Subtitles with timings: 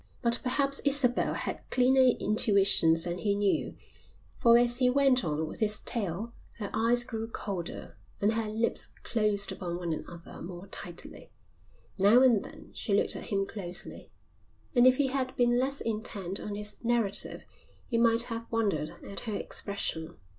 [0.23, 3.75] But perhaps Isabel had keener intuitions than he knew,
[4.39, 8.87] for as he went on with his tale her eyes grew colder and her lips
[9.03, 11.29] closed upon one another more tightly.
[11.99, 14.09] Now and then she looked at him closely,
[14.73, 17.43] and if he had been less intent on his narrative
[17.85, 20.17] he might have wondered at her expression.